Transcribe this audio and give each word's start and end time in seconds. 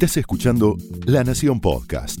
Estás 0.00 0.18
escuchando 0.18 0.76
La 1.06 1.24
Nación 1.24 1.60
Podcast. 1.60 2.20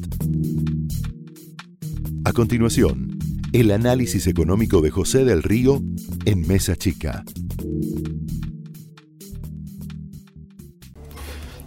A 2.24 2.32
continuación, 2.32 3.16
el 3.52 3.70
análisis 3.70 4.26
económico 4.26 4.80
de 4.80 4.90
José 4.90 5.24
del 5.24 5.44
Río 5.44 5.80
en 6.24 6.44
Mesa 6.48 6.74
Chica. 6.74 7.22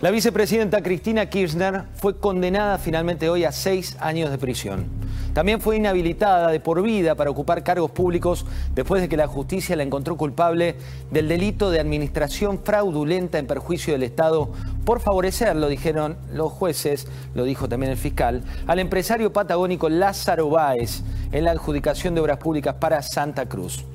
La 0.02 0.12
vicepresidenta 0.12 0.84
Cristina 0.84 1.28
Kirchner 1.28 1.84
fue 1.94 2.20
condenada 2.20 2.78
finalmente 2.78 3.30
hoy 3.30 3.46
a 3.46 3.54
seis 3.54 3.96
años 4.02 4.32
de 4.32 4.38
prisión. 4.38 4.88
También 5.34 5.62
fue 5.62 5.78
inhabilitada 5.78 6.52
de 6.52 6.60
por 6.60 6.82
vida 6.82 7.16
para 7.16 7.30
ocupar 7.30 7.64
cargos 7.64 7.92
públicos 7.92 8.46
después 8.76 9.02
de 9.02 9.08
que 9.08 9.16
la 9.16 9.28
justicia 9.28 9.78
la 9.78 9.84
encontró 9.84 10.18
culpable 10.18 10.76
del 11.10 11.30
delito 11.30 11.72
de 11.72 11.80
administración 11.80 12.60
fraudulenta 12.64 13.40
en 13.40 13.48
perjuicio 13.48 13.94
del 13.94 14.04
Estado 14.04 14.52
por 14.92 15.00
favorecer, 15.00 15.56
lo 15.56 15.70
dijeron 15.70 16.18
los 16.34 16.52
jueces, 16.52 17.08
lo 17.34 17.46
dijo 17.46 17.70
también 17.70 17.94
el 17.94 17.98
fiscal, 17.98 18.44
al 18.68 18.78
empresario 18.78 19.32
patagónico 19.32 19.88
Lázaro 19.88 20.50
Báez 20.50 21.02
en 21.32 21.46
la 21.46 21.52
adjudicación 21.52 22.14
de 22.14 22.20
obras 22.20 22.40
públicas 22.40 22.76
para 22.76 23.02
Santa 23.02 23.48
Cruz. 23.48 23.86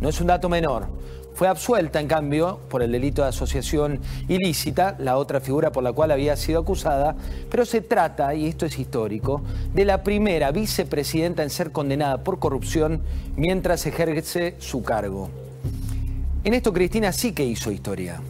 No 0.00 0.08
es 0.08 0.20
un 0.20 0.26
dato 0.26 0.48
menor. 0.48 0.88
Fue 1.34 1.46
absuelta, 1.46 2.00
en 2.00 2.08
cambio, 2.08 2.58
por 2.68 2.82
el 2.82 2.90
delito 2.90 3.22
de 3.22 3.28
asociación 3.28 4.00
ilícita, 4.26 4.96
la 4.98 5.18
otra 5.18 5.38
figura 5.38 5.70
por 5.70 5.84
la 5.84 5.92
cual 5.92 6.10
había 6.10 6.34
sido 6.34 6.62
acusada, 6.62 7.14
pero 7.48 7.64
se 7.64 7.80
trata, 7.80 8.34
y 8.34 8.48
esto 8.48 8.66
es 8.66 8.76
histórico, 8.76 9.42
de 9.72 9.84
la 9.84 10.02
primera 10.02 10.50
vicepresidenta 10.50 11.44
en 11.44 11.50
ser 11.50 11.70
condenada 11.70 12.24
por 12.24 12.40
corrupción 12.40 13.02
mientras 13.36 13.86
ejerce 13.86 14.56
su 14.58 14.82
cargo. 14.82 15.30
En 16.42 16.54
esto 16.54 16.72
Cristina 16.72 17.12
sí 17.12 17.30
que 17.30 17.44
hizo 17.44 17.70
historia. 17.70 18.20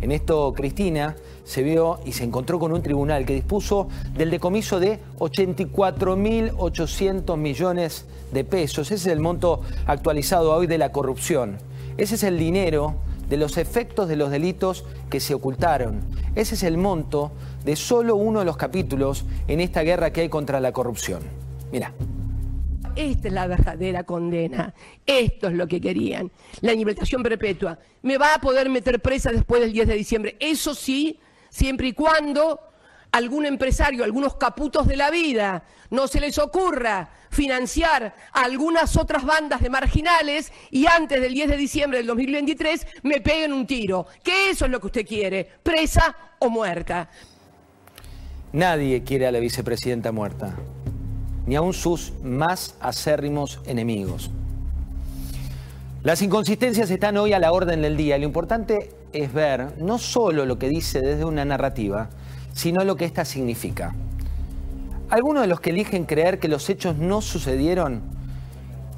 En 0.00 0.12
esto 0.12 0.54
Cristina 0.56 1.16
se 1.44 1.62
vio 1.62 2.00
y 2.04 2.12
se 2.12 2.24
encontró 2.24 2.58
con 2.58 2.72
un 2.72 2.82
tribunal 2.82 3.26
que 3.26 3.34
dispuso 3.34 3.88
del 4.16 4.30
decomiso 4.30 4.80
de 4.80 4.98
84.800 5.18 7.36
millones 7.36 8.06
de 8.32 8.44
pesos. 8.44 8.90
Ese 8.90 9.08
es 9.08 9.12
el 9.12 9.20
monto 9.20 9.60
actualizado 9.86 10.54
hoy 10.54 10.66
de 10.66 10.78
la 10.78 10.90
corrupción. 10.92 11.58
Ese 11.98 12.14
es 12.14 12.22
el 12.22 12.38
dinero 12.38 12.94
de 13.28 13.36
los 13.36 13.58
efectos 13.58 14.08
de 14.08 14.16
los 14.16 14.30
delitos 14.30 14.86
que 15.10 15.20
se 15.20 15.34
ocultaron. 15.34 16.00
Ese 16.34 16.54
es 16.54 16.62
el 16.62 16.78
monto 16.78 17.32
de 17.64 17.76
solo 17.76 18.16
uno 18.16 18.40
de 18.40 18.46
los 18.46 18.56
capítulos 18.56 19.24
en 19.48 19.60
esta 19.60 19.82
guerra 19.82 20.12
que 20.12 20.22
hay 20.22 20.28
contra 20.28 20.60
la 20.60 20.72
corrupción. 20.72 21.20
Mira. 21.72 21.92
Esta 23.00 23.28
es 23.28 23.34
la 23.34 23.46
verdadera 23.46 24.04
condena. 24.04 24.74
Esto 25.06 25.48
es 25.48 25.54
lo 25.54 25.66
que 25.66 25.80
querían. 25.80 26.30
La 26.60 26.74
inhabilitación 26.74 27.22
perpetua. 27.22 27.78
Me 28.02 28.18
va 28.18 28.34
a 28.34 28.40
poder 28.40 28.68
meter 28.68 29.00
presa 29.00 29.32
después 29.32 29.62
del 29.62 29.72
10 29.72 29.88
de 29.88 29.94
diciembre. 29.94 30.36
Eso 30.38 30.74
sí, 30.74 31.18
siempre 31.48 31.88
y 31.88 31.92
cuando 31.94 32.60
algún 33.10 33.46
empresario, 33.46 34.04
algunos 34.04 34.36
caputos 34.36 34.86
de 34.86 34.96
la 34.96 35.10
vida, 35.10 35.64
no 35.88 36.08
se 36.08 36.20
les 36.20 36.36
ocurra 36.36 37.08
financiar 37.30 38.14
a 38.32 38.42
algunas 38.42 38.94
otras 38.98 39.24
bandas 39.24 39.62
de 39.62 39.70
marginales 39.70 40.52
y 40.70 40.86
antes 40.86 41.22
del 41.22 41.32
10 41.32 41.48
de 41.48 41.56
diciembre 41.56 41.98
del 41.98 42.06
2023 42.06 42.86
me 43.04 43.22
peguen 43.22 43.54
un 43.54 43.66
tiro. 43.66 44.06
Que 44.22 44.50
eso 44.50 44.66
es 44.66 44.70
lo 44.70 44.78
que 44.78 44.86
usted 44.88 45.06
quiere, 45.06 45.48
presa 45.62 46.14
o 46.38 46.50
muerta. 46.50 47.08
Nadie 48.52 49.02
quiere 49.04 49.26
a 49.26 49.32
la 49.32 49.38
vicepresidenta 49.38 50.12
muerta, 50.12 50.56
ni 51.46 51.56
aun 51.56 51.72
sus 51.72 52.12
más 52.22 52.74
acérrimos 52.80 53.60
enemigos. 53.66 54.30
Las 56.02 56.22
inconsistencias 56.22 56.90
están 56.90 57.16
hoy 57.18 57.32
a 57.34 57.38
la 57.38 57.52
orden 57.52 57.82
del 57.82 57.96
día 57.96 58.16
lo 58.16 58.24
importante 58.24 58.90
es 59.12 59.32
ver 59.32 59.74
no 59.78 59.98
solo 59.98 60.46
lo 60.46 60.58
que 60.58 60.68
dice 60.68 61.00
desde 61.00 61.24
una 61.24 61.44
narrativa, 61.44 62.08
sino 62.54 62.84
lo 62.84 62.96
que 62.96 63.04
ésta 63.04 63.24
significa. 63.24 63.94
¿Alguno 65.10 65.40
de 65.40 65.46
los 65.46 65.60
que 65.60 65.70
eligen 65.70 66.04
creer 66.06 66.38
que 66.38 66.48
los 66.48 66.70
hechos 66.70 66.96
no 66.96 67.20
sucedieron 67.20 68.00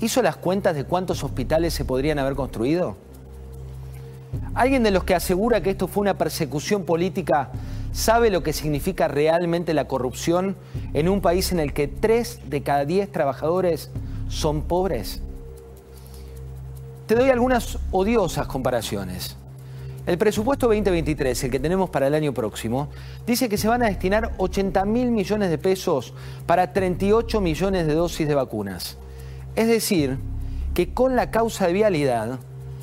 hizo 0.00 0.20
las 0.22 0.36
cuentas 0.36 0.74
de 0.74 0.84
cuántos 0.84 1.24
hospitales 1.24 1.74
se 1.74 1.84
podrían 1.84 2.18
haber 2.18 2.34
construido? 2.34 2.96
¿Alguien 4.54 4.82
de 4.82 4.90
los 4.90 5.04
que 5.04 5.14
asegura 5.14 5.62
que 5.62 5.70
esto 5.70 5.88
fue 5.88 6.02
una 6.02 6.18
persecución 6.18 6.84
política 6.84 7.50
sabe 7.92 8.30
lo 8.30 8.42
que 8.42 8.52
significa 8.52 9.08
realmente 9.08 9.74
la 9.74 9.86
corrupción 9.86 10.56
en 10.94 11.08
un 11.08 11.20
país 11.20 11.52
en 11.52 11.60
el 11.60 11.72
que 11.72 11.88
tres 11.88 12.40
de 12.48 12.62
cada 12.62 12.84
diez 12.84 13.10
trabajadores 13.10 13.90
son 14.28 14.62
pobres? 14.62 15.22
Te 17.06 17.14
doy 17.14 17.30
algunas 17.30 17.78
odiosas 17.90 18.46
comparaciones. 18.46 19.36
El 20.04 20.18
presupuesto 20.18 20.66
2023, 20.66 21.44
el 21.44 21.50
que 21.50 21.60
tenemos 21.60 21.88
para 21.90 22.08
el 22.08 22.14
año 22.14 22.34
próximo, 22.34 22.88
dice 23.24 23.48
que 23.48 23.56
se 23.56 23.68
van 23.68 23.82
a 23.82 23.86
destinar 23.86 24.32
80 24.38 24.84
mil 24.84 25.12
millones 25.12 25.48
de 25.48 25.58
pesos 25.58 26.12
para 26.44 26.72
38 26.72 27.40
millones 27.40 27.86
de 27.86 27.94
dosis 27.94 28.26
de 28.26 28.34
vacunas. 28.34 28.98
Es 29.54 29.68
decir, 29.68 30.18
que 30.74 30.92
con 30.92 31.14
la 31.14 31.30
causa 31.30 31.68
de 31.68 31.74
vialidad 31.74 32.40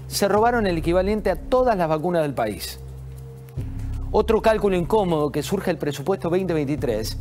se 0.07 0.27
robaron 0.29 0.65
el 0.65 0.77
equivalente 0.77 1.29
a 1.29 1.35
todas 1.35 1.77
las 1.77 1.89
vacunas 1.89 2.21
del 2.21 2.33
país. 2.33 2.79
Otro 4.11 4.41
cálculo 4.41 4.75
incómodo 4.75 5.31
que 5.31 5.43
surge 5.43 5.67
del 5.67 5.77
presupuesto 5.77 6.29
2023 6.29 7.17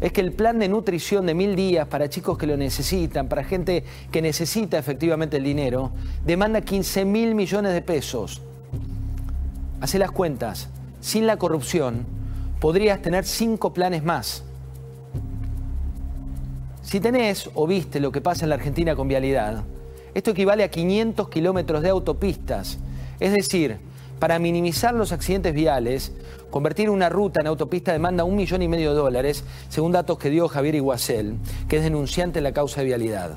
es 0.00 0.12
que 0.12 0.20
el 0.20 0.32
plan 0.32 0.58
de 0.58 0.68
nutrición 0.68 1.26
de 1.26 1.34
mil 1.34 1.54
días 1.54 1.86
para 1.86 2.08
chicos 2.08 2.36
que 2.36 2.46
lo 2.46 2.56
necesitan, 2.56 3.28
para 3.28 3.44
gente 3.44 3.84
que 4.10 4.20
necesita 4.20 4.78
efectivamente 4.78 5.36
el 5.36 5.44
dinero, 5.44 5.92
demanda 6.24 6.60
15 6.60 7.04
mil 7.04 7.34
millones 7.34 7.72
de 7.72 7.82
pesos 7.82 8.42
Hace 9.82 9.98
las 9.98 10.12
cuentas. 10.12 10.68
Sin 11.00 11.26
la 11.26 11.38
corrupción, 11.38 12.06
podrías 12.60 13.02
tener 13.02 13.24
cinco 13.24 13.72
planes 13.74 14.04
más. 14.04 14.44
Si 16.82 17.00
tenés 17.00 17.50
o 17.54 17.66
viste 17.66 17.98
lo 17.98 18.12
que 18.12 18.20
pasa 18.20 18.44
en 18.44 18.50
la 18.50 18.54
Argentina 18.54 18.94
con 18.94 19.08
vialidad, 19.08 19.64
esto 20.14 20.30
equivale 20.30 20.62
a 20.62 20.70
500 20.70 21.28
kilómetros 21.28 21.82
de 21.82 21.88
autopistas. 21.88 22.78
Es 23.18 23.32
decir, 23.32 23.80
para 24.22 24.38
minimizar 24.38 24.94
los 24.94 25.10
accidentes 25.10 25.52
viales, 25.52 26.12
convertir 26.48 26.90
una 26.90 27.08
ruta 27.08 27.40
en 27.40 27.48
autopista 27.48 27.90
demanda 27.90 28.22
un 28.22 28.36
millón 28.36 28.62
y 28.62 28.68
medio 28.68 28.90
de 28.90 28.96
dólares, 29.00 29.42
según 29.68 29.90
datos 29.90 30.16
que 30.16 30.30
dio 30.30 30.46
Javier 30.46 30.76
Iguacel, 30.76 31.34
que 31.68 31.78
es 31.78 31.82
denunciante 31.82 32.38
en 32.38 32.44
la 32.44 32.52
causa 32.52 32.82
de 32.82 32.86
vialidad. 32.86 33.32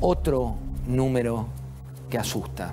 Otro 0.00 0.56
número 0.88 1.46
que 2.10 2.18
asusta. 2.18 2.72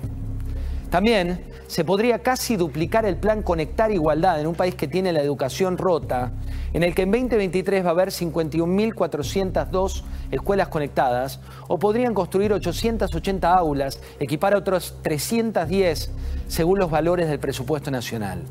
También 0.90 1.44
se 1.66 1.84
podría 1.84 2.20
casi 2.20 2.56
duplicar 2.56 3.04
el 3.04 3.16
plan 3.16 3.42
Conectar 3.42 3.90
Igualdad 3.90 4.40
en 4.40 4.46
un 4.46 4.54
país 4.54 4.74
que 4.74 4.86
tiene 4.86 5.12
la 5.12 5.20
educación 5.20 5.78
rota, 5.78 6.32
en 6.72 6.82
el 6.82 6.94
que 6.94 7.02
en 7.02 7.10
2023 7.10 7.84
va 7.84 7.88
a 7.88 7.92
haber 7.92 8.10
51.402 8.10 10.02
escuelas 10.30 10.68
conectadas, 10.68 11.40
o 11.66 11.78
podrían 11.78 12.14
construir 12.14 12.52
880 12.52 13.52
aulas, 13.52 14.00
equipar 14.20 14.54
a 14.54 14.58
otros 14.58 14.96
310 15.02 16.12
según 16.48 16.78
los 16.78 16.90
valores 16.90 17.28
del 17.28 17.40
presupuesto 17.40 17.90
nacional. 17.90 18.42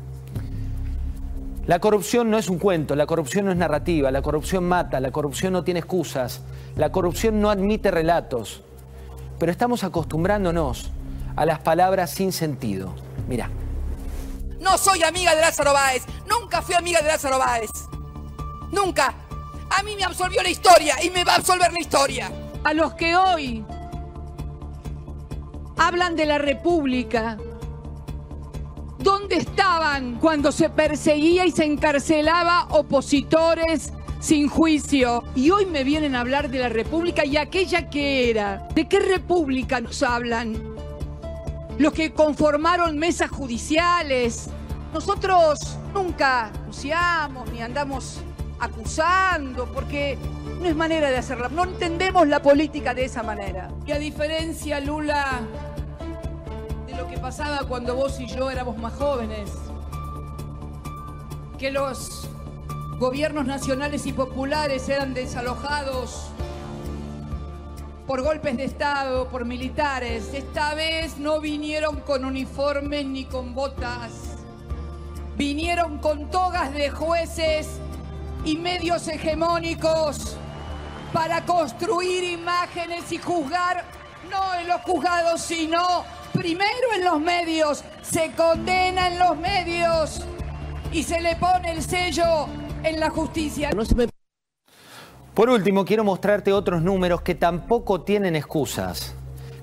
La 1.66 1.80
corrupción 1.80 2.30
no 2.30 2.38
es 2.38 2.48
un 2.48 2.58
cuento, 2.58 2.94
la 2.94 3.06
corrupción 3.06 3.46
no 3.46 3.50
es 3.50 3.56
narrativa, 3.56 4.10
la 4.10 4.22
corrupción 4.22 4.64
mata, 4.64 5.00
la 5.00 5.10
corrupción 5.10 5.52
no 5.52 5.64
tiene 5.64 5.80
excusas, 5.80 6.42
la 6.76 6.92
corrupción 6.92 7.40
no 7.40 7.50
admite 7.50 7.90
relatos, 7.90 8.62
pero 9.38 9.50
estamos 9.50 9.82
acostumbrándonos 9.82 10.92
a 11.36 11.44
las 11.44 11.60
palabras 11.60 12.10
sin 12.10 12.32
sentido. 12.32 12.94
Mira. 13.28 13.50
No 14.58 14.78
soy 14.78 15.02
amiga 15.02 15.34
de 15.34 15.42
Lázaro 15.42 15.72
Báez. 15.72 16.02
Nunca 16.28 16.62
fui 16.62 16.74
amiga 16.74 17.00
de 17.00 17.08
Lázaro 17.08 17.38
Báez. 17.38 17.70
Nunca. 18.72 19.14
A 19.70 19.82
mí 19.82 19.94
me 19.94 20.04
absolvió 20.04 20.42
la 20.42 20.48
historia 20.48 20.96
y 21.04 21.10
me 21.10 21.24
va 21.24 21.34
a 21.34 21.36
absolver 21.36 21.72
la 21.72 21.80
historia. 21.80 22.32
A 22.64 22.72
los 22.72 22.94
que 22.94 23.14
hoy 23.14 23.64
hablan 25.76 26.16
de 26.16 26.24
la 26.24 26.38
República, 26.38 27.36
¿dónde 28.98 29.36
estaban 29.36 30.18
cuando 30.18 30.50
se 30.50 30.70
perseguía 30.70 31.44
y 31.44 31.50
se 31.50 31.64
encarcelaba 31.64 32.66
opositores 32.70 33.92
sin 34.20 34.48
juicio? 34.48 35.22
Y 35.34 35.50
hoy 35.50 35.66
me 35.66 35.84
vienen 35.84 36.14
a 36.16 36.20
hablar 36.20 36.48
de 36.48 36.58
la 36.60 36.68
República 36.70 37.24
y 37.24 37.36
aquella 37.36 37.90
que 37.90 38.30
era. 38.30 38.66
¿De 38.74 38.88
qué 38.88 39.00
República 39.00 39.80
nos 39.80 40.02
hablan? 40.02 40.75
Los 41.78 41.92
que 41.92 42.12
conformaron 42.12 42.98
mesas 42.98 43.30
judiciales. 43.30 44.48
Nosotros 44.92 45.76
nunca 45.92 46.46
anunciamos 46.46 47.50
ni 47.52 47.60
andamos 47.60 48.20
acusando, 48.58 49.66
porque 49.66 50.16
no 50.60 50.66
es 50.66 50.74
manera 50.74 51.10
de 51.10 51.18
hacerla. 51.18 51.48
No 51.48 51.64
entendemos 51.64 52.26
la 52.26 52.40
política 52.40 52.94
de 52.94 53.04
esa 53.04 53.22
manera. 53.22 53.68
Y 53.86 53.92
a 53.92 53.98
diferencia, 53.98 54.80
Lula, 54.80 55.40
de 56.86 56.94
lo 56.94 57.06
que 57.08 57.18
pasaba 57.18 57.66
cuando 57.68 57.94
vos 57.94 58.18
y 58.20 58.26
yo 58.26 58.50
éramos 58.50 58.78
más 58.78 58.94
jóvenes, 58.94 59.50
que 61.58 61.70
los 61.70 62.28
gobiernos 62.98 63.46
nacionales 63.46 64.06
y 64.06 64.12
populares 64.12 64.88
eran 64.88 65.12
desalojados 65.12 66.30
por 68.06 68.22
golpes 68.22 68.56
de 68.56 68.64
Estado, 68.64 69.28
por 69.28 69.44
militares. 69.44 70.30
Esta 70.32 70.74
vez 70.74 71.18
no 71.18 71.40
vinieron 71.40 72.00
con 72.00 72.24
uniformes 72.24 73.04
ni 73.04 73.24
con 73.24 73.54
botas. 73.54 74.12
vinieron 75.36 75.98
con 75.98 76.30
togas 76.30 76.72
de 76.72 76.88
jueces 76.88 77.68
y 78.44 78.56
medios 78.56 79.06
hegemónicos 79.06 80.34
para 81.12 81.44
construir 81.44 82.24
imágenes 82.24 83.12
y 83.12 83.18
juzgar, 83.18 83.84
no 84.30 84.54
en 84.58 84.66
los 84.66 84.80
juzgados, 84.80 85.42
sino 85.42 86.04
primero 86.32 86.92
en 86.94 87.04
los 87.04 87.20
medios. 87.20 87.84
Se 88.02 88.32
condena 88.32 89.08
en 89.08 89.18
los 89.18 89.36
medios 89.36 90.22
y 90.92 91.02
se 91.02 91.20
le 91.20 91.36
pone 91.36 91.72
el 91.72 91.82
sello 91.82 92.46
en 92.82 92.98
la 92.98 93.10
justicia. 93.10 93.70
Por 95.36 95.50
último, 95.50 95.84
quiero 95.84 96.02
mostrarte 96.02 96.50
otros 96.50 96.80
números 96.80 97.20
que 97.20 97.34
tampoco 97.34 98.00
tienen 98.00 98.36
excusas. 98.36 99.12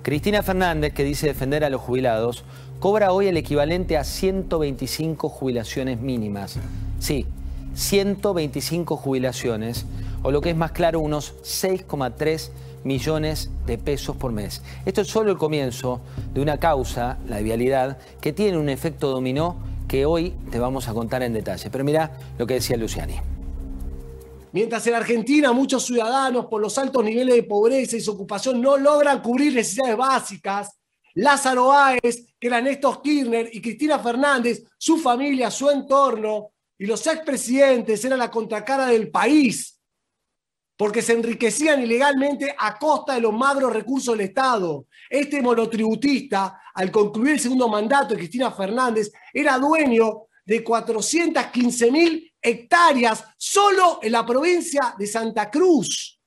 Cristina 0.03 0.43
Fernández, 0.43 0.93
que 0.93 1.03
dice 1.03 1.25
defender 1.25 1.63
a 1.63 1.71
los 1.71 1.81
jubilados, 1.81 2.43
cobra 2.79 3.11
hoy 3.11 3.25
el 3.25 3.37
equivalente 3.37 3.97
a 3.97 4.03
125 4.03 5.29
jubilaciones 5.29 5.99
mínimas. 5.99 6.59
Sí, 6.99 7.25
125 7.73 8.97
jubilaciones, 8.97 9.87
o 10.21 10.29
lo 10.29 10.41
que 10.41 10.51
es 10.51 10.55
más 10.55 10.73
claro, 10.73 10.99
unos 10.99 11.33
6,3 11.41 12.51
millones 12.83 13.49
de 13.65 13.79
pesos 13.79 14.15
por 14.15 14.31
mes. 14.31 14.61
Esto 14.85 15.01
es 15.01 15.07
solo 15.07 15.31
el 15.31 15.39
comienzo 15.39 16.01
de 16.35 16.41
una 16.41 16.59
causa, 16.59 17.17
la 17.27 17.39
vialidad, 17.39 17.97
que 18.21 18.31
tiene 18.31 18.59
un 18.59 18.69
efecto 18.69 19.09
dominó 19.09 19.55
que 19.87 20.05
hoy 20.05 20.35
te 20.51 20.59
vamos 20.59 20.87
a 20.87 20.93
contar 20.93 21.23
en 21.23 21.33
detalle. 21.33 21.71
Pero 21.71 21.83
mira 21.83 22.11
lo 22.37 22.45
que 22.45 22.53
decía 22.53 22.77
Luciani. 22.77 23.15
Mientras 24.53 24.85
en 24.85 24.93
Argentina 24.93 25.51
muchos 25.51 25.83
ciudadanos 25.83 26.45
por 26.45 26.61
los 26.61 26.77
altos 26.77 27.03
niveles 27.03 27.33
de 27.33 27.43
pobreza 27.43 27.97
y 27.97 28.01
su 28.01 28.11
ocupación 28.11 28.61
no 28.61 28.77
logran 28.77 29.19
cubrir 29.19 29.51
necesidades 29.51 29.97
básicas, 29.97 30.79
Lázaro 31.15 31.69
Báez, 31.69 32.27
que 32.39 32.47
era 32.47 32.61
Néstor 32.61 33.01
Kirchner 33.01 33.49
y 33.51 33.59
Cristina 33.59 33.97
Fernández, 33.97 34.63
su 34.77 34.99
familia, 34.99 35.49
su 35.49 35.71
entorno 35.71 36.51
y 36.77 36.85
los 36.85 37.05
expresidentes 37.07 38.05
eran 38.05 38.19
la 38.19 38.29
contracara 38.29 38.85
del 38.85 39.09
país, 39.09 39.81
porque 40.77 41.01
se 41.01 41.13
enriquecían 41.13 41.81
ilegalmente 41.81 42.55
a 42.55 42.77
costa 42.77 43.15
de 43.15 43.21
los 43.21 43.33
magros 43.33 43.73
recursos 43.73 44.15
del 44.15 44.27
Estado. 44.27 44.85
Este 45.09 45.41
monotributista, 45.41 46.61
al 46.75 46.91
concluir 46.91 47.33
el 47.33 47.39
segundo 47.39 47.67
mandato 47.67 48.09
de 48.09 48.17
Cristina 48.17 48.51
Fernández, 48.51 49.11
era 49.33 49.57
dueño 49.57 50.27
de 50.45 50.63
415 50.63 51.91
mil 51.91 52.32
hectáreas 52.43 53.23
solo 53.37 53.99
en 54.01 54.11
la 54.11 54.25
provincia 54.25 54.93
de 54.97 55.07
Santa 55.07 55.49
Cruz. 55.49 56.19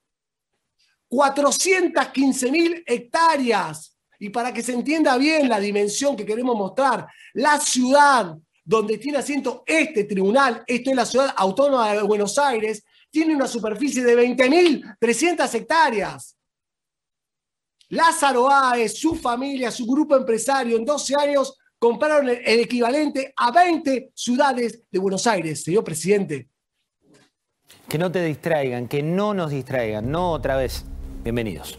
415 1.09 2.51
mil 2.51 2.83
hectáreas. 2.87 3.97
Y 4.19 4.31
para 4.31 4.53
que 4.53 4.63
se 4.63 4.73
entienda 4.73 5.19
bien 5.19 5.49
la 5.49 5.61
dimensión 5.61 6.17
que 6.17 6.25
queremos 6.25 6.57
mostrar, 6.57 7.07
la 7.35 7.61
ciudad 7.61 8.37
donde 8.65 8.99
tiene 8.99 9.19
asiento 9.19 9.63
este 9.67 10.05
tribunal, 10.05 10.65
esto 10.67 10.91
es 10.91 10.97
la 10.97 11.07
ciudad 11.07 11.35
autónoma 11.37 11.93
de 11.93 12.03
Buenos 12.03 12.37
Aires, 12.39 12.83
tiene 13.11 13.37
una 13.37 13.47
superficie 13.47 14.03
de 14.03 14.17
20.300 14.17 15.55
hectáreas. 15.55 16.37
Lázaro 17.91 18.51
Aes, 18.51 18.99
su 18.99 19.15
familia, 19.15 19.71
su 19.71 19.87
grupo 19.87 20.17
empresario, 20.17 20.77
en 20.77 20.85
12 20.85 21.15
años 21.17 21.57
compraron 21.79 22.29
el 22.29 22.61
equivalente 22.61 23.33
a 23.37 23.51
20 23.51 24.13
ciudades 24.15 24.83
de 24.91 24.99
Buenos 24.99 25.27
Aires, 25.27 25.63
señor 25.63 25.85
presidente. 25.85 26.49
Que 27.89 27.99
no 27.99 28.11
te 28.11 28.25
distraigan, 28.25 28.89
que 28.89 29.03
no 29.03 29.35
nos 29.35 29.51
distraigan, 29.51 30.11
no 30.11 30.33
otra 30.33 30.57
vez. 30.57 30.85
Bienvenidos. 31.23 31.79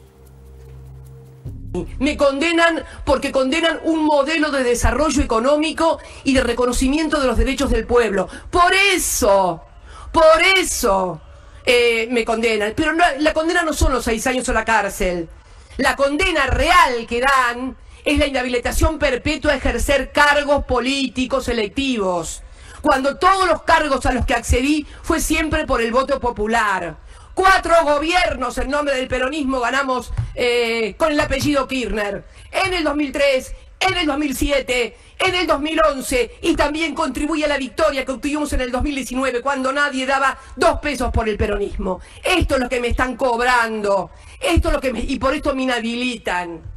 Me 1.99 2.17
condenan 2.17 2.83
porque 3.05 3.31
condenan 3.31 3.79
un 3.83 4.05
modelo 4.05 4.51
de 4.51 4.63
desarrollo 4.63 5.21
económico 5.21 5.99
y 6.23 6.33
de 6.33 6.41
reconocimiento 6.41 7.19
de 7.19 7.27
los 7.27 7.37
derechos 7.37 7.69
del 7.69 7.85
pueblo. 7.85 8.27
Por 8.49 8.73
eso, 8.73 9.63
por 10.11 10.41
eso 10.57 11.21
eh, 11.65 12.07
me 12.09 12.23
condenan. 12.25 12.73
Pero 12.75 12.93
la 12.93 13.33
condena 13.33 13.63
no 13.63 13.73
son 13.73 13.93
los 13.93 14.03
seis 14.03 14.25
años 14.27 14.47
o 14.49 14.53
la 14.53 14.65
cárcel. 14.65 15.29
La 15.77 15.95
condena 15.95 16.47
real 16.47 17.05
que 17.07 17.21
dan 17.21 17.75
es 18.05 18.17
la 18.17 18.27
inhabilitación 18.27 18.99
perpetua 18.99 19.53
a 19.53 19.57
ejercer 19.57 20.11
cargos 20.11 20.65
políticos 20.65 21.47
electivos, 21.47 22.43
cuando 22.81 23.17
todos 23.17 23.47
los 23.47 23.63
cargos 23.63 24.05
a 24.05 24.13
los 24.13 24.25
que 24.25 24.33
accedí 24.33 24.85
fue 25.01 25.19
siempre 25.19 25.65
por 25.65 25.81
el 25.81 25.91
voto 25.91 26.19
popular. 26.19 26.97
Cuatro 27.33 27.75
gobiernos 27.83 28.57
en 28.57 28.71
nombre 28.71 28.95
del 28.95 29.07
peronismo 29.07 29.59
ganamos 29.59 30.11
eh, 30.33 30.95
con 30.97 31.11
el 31.11 31.19
apellido 31.19 31.67
Kirchner. 31.67 32.23
En 32.51 32.73
el 32.73 32.83
2003, 32.83 33.53
en 33.79 33.97
el 33.97 34.07
2007, 34.07 34.97
en 35.19 35.35
el 35.35 35.47
2011 35.47 36.39
y 36.41 36.55
también 36.55 36.95
contribuye 36.95 37.45
a 37.45 37.47
la 37.47 37.57
victoria 37.57 38.05
que 38.05 38.11
obtuvimos 38.11 38.51
en 38.53 38.61
el 38.61 38.71
2019 38.71 39.41
cuando 39.41 39.71
nadie 39.71 40.05
daba 40.05 40.37
dos 40.55 40.79
pesos 40.79 41.11
por 41.11 41.29
el 41.29 41.37
peronismo. 41.37 41.99
Esto 42.23 42.55
es 42.55 42.61
lo 42.61 42.69
que 42.69 42.79
me 42.79 42.87
están 42.87 43.15
cobrando. 43.15 44.09
Esto 44.39 44.69
es 44.69 44.73
lo 44.73 44.81
que 44.81 44.93
me, 44.93 44.99
y 44.99 45.19
por 45.19 45.33
esto 45.33 45.53
me 45.53 45.63
inhabilitan. 45.63 46.76